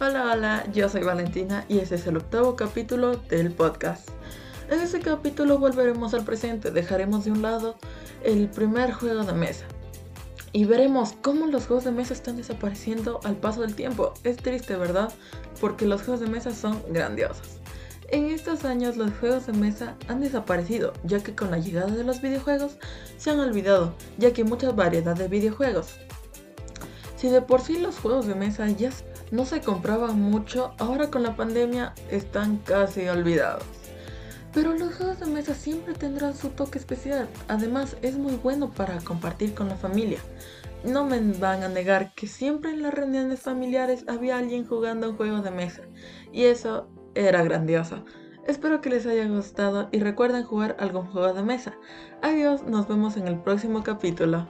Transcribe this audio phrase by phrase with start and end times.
[0.00, 4.08] Hola, hola, yo soy Valentina y este es el octavo capítulo del podcast.
[4.68, 7.76] En este capítulo volveremos al presente, dejaremos de un lado
[8.24, 9.64] el primer juego de mesa
[10.50, 14.14] y veremos cómo los juegos de mesa están desapareciendo al paso del tiempo.
[14.24, 15.12] Es triste, ¿verdad?
[15.60, 17.60] Porque los juegos de mesa son grandiosos.
[18.08, 22.02] En estos años los juegos de mesa han desaparecido, ya que con la llegada de
[22.02, 22.78] los videojuegos
[23.16, 25.94] se han olvidado, ya que hay mucha variedad de videojuegos.
[27.24, 28.90] Si de por sí los juegos de mesa ya
[29.30, 33.64] no se compraban mucho, ahora con la pandemia están casi olvidados.
[34.52, 37.26] Pero los juegos de mesa siempre tendrán su toque especial.
[37.48, 40.18] Además, es muy bueno para compartir con la familia.
[40.84, 45.16] No me van a negar que siempre en las reuniones familiares había alguien jugando un
[45.16, 45.80] juego de mesa.
[46.30, 48.04] Y eso era grandioso.
[48.46, 51.72] Espero que les haya gustado y recuerden jugar algún juego de mesa.
[52.20, 54.46] Adiós, nos vemos en el próximo capítulo.